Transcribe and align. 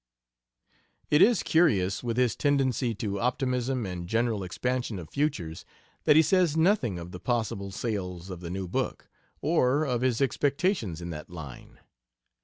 It 1.11 1.21
is 1.21 1.43
curious, 1.43 2.01
with 2.03 2.17
his 2.17 2.35
tendency 2.35 2.95
to 2.95 3.19
optimism 3.19 3.85
and 3.85 4.07
general 4.09 4.43
expansion 4.43 4.97
of 4.97 5.11
futures, 5.11 5.63
that 6.05 6.15
he 6.15 6.23
says 6.23 6.57
nothing 6.57 6.97
of 6.97 7.11
the 7.11 7.19
possible 7.19 7.69
sales 7.69 8.31
of 8.31 8.39
the 8.39 8.49
new 8.49 8.67
book, 8.67 9.07
or 9.41 9.85
of 9.85 10.01
his 10.01 10.19
expectations 10.19 11.03
in 11.03 11.11
that 11.11 11.29
line. 11.29 11.81